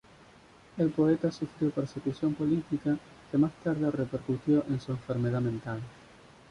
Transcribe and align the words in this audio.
El 0.77 0.89
poeta 0.89 1.31
sufrió 1.31 1.69
persecución 1.69 2.33
política 2.33 2.97
que 3.29 3.37
más 3.37 3.51
tarde 3.63 3.91
repercutió 3.91 4.65
en 4.67 4.81
su 4.81 4.93
enfermedad 4.93 5.41
mental. 5.41 5.79